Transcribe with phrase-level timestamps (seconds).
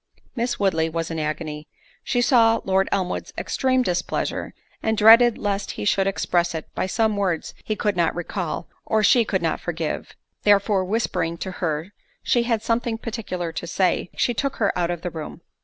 [0.35, 6.07] Miss Woodley was in agony—she saw Lord Elmwood's extreme displeasure, and dreaded lest he should
[6.07, 11.37] express it by some words he could not recall, or she could not forgive—therefore, whispering
[11.37, 11.93] to her
[12.23, 15.41] she had something particular to say, she took her out of the room.